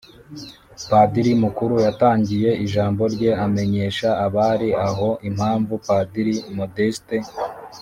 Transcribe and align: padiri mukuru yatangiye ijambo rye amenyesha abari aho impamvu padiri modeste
padiri 0.89 1.31
mukuru 1.43 1.75
yatangiye 1.85 2.49
ijambo 2.65 3.03
rye 3.13 3.31
amenyesha 3.45 4.09
abari 4.25 4.69
aho 4.87 5.09
impamvu 5.29 5.73
padiri 5.87 6.35
modeste 6.57 7.15